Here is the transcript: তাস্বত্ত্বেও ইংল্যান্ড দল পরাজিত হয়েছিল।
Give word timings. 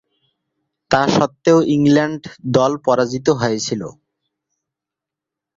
তাস্বত্ত্বেও 0.91 1.59
ইংল্যান্ড 1.75 2.21
দল 2.55 2.71
পরাজিত 2.85 3.27
হয়েছিল। 3.41 3.81